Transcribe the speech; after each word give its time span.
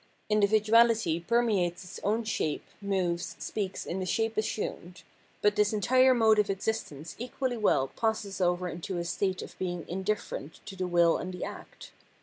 Individuality 0.29 1.19
permeates 1.19 1.83
its 1.83 1.99
own 2.03 2.23
shape, 2.23 2.63
moves, 2.81 3.35
speaks 3.37 3.85
in 3.85 3.99
the 3.99 4.05
shape 4.07 4.35
assumed; 4.35 5.03
but 5.43 5.55
this 5.55 5.73
entire 5.73 6.15
mode 6.15 6.39
of 6.39 6.49
existence 6.49 7.15
equally 7.19 7.55
well 7.55 7.89
passes 7.89 8.41
over 8.41 8.67
into 8.67 8.97
a 8.97 9.05
state 9.05 9.43
of 9.43 9.55
being 9.59 9.87
indifferent 9.87 10.59
to 10.65 10.75
the 10.75 10.87
will 10.87 11.17
and 11.17 11.31
the 11.35 11.43
act. 11.43 11.91